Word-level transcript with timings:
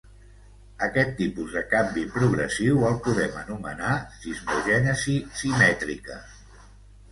Aquest 0.85 1.11
tipus 1.19 1.51
de 1.57 1.61
canvi 1.73 2.05
progressiu 2.15 2.81
el 2.89 2.97
podem 3.09 3.37
anomenar 3.43 3.93
cismogènesis 4.25 5.41
simètrica. 5.45 6.21